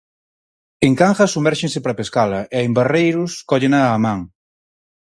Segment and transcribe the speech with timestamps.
[0.87, 4.19] En Cangas somérxense para pescala e en Barreiros cóllena á man.